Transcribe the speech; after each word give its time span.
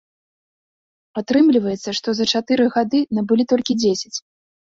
Атрымліваецца, 1.21 1.89
што 1.99 2.09
за 2.19 2.25
чатыры 2.35 2.65
гады 2.77 2.99
набылі 3.17 3.43
толькі 3.51 3.79
дзесяць. 3.85 4.13